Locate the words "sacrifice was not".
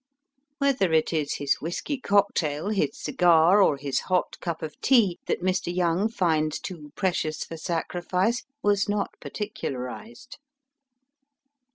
7.55-9.13